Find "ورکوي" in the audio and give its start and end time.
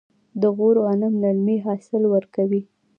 2.13-2.61